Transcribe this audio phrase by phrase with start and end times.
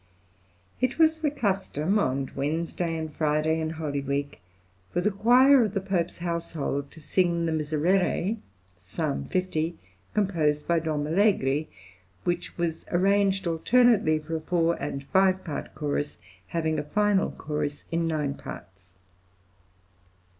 [0.79, 4.41] It was the custom on Wednesday and Friday in Holy Week
[4.91, 8.37] for the choir of the Pope's household to sing the Miserere
[8.79, 8.95] (Ps.
[9.29, 9.77] 50),
[10.15, 11.05] composed by Dom.
[11.05, 11.69] Allegri,
[12.23, 17.35] which was arranged alternately for a four and five part chorus, having a final {THE
[17.35, 18.93] ITALIAN TOUR.} (120) chorus in nine parts.